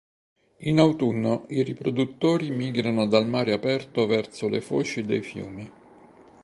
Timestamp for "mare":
3.27-3.53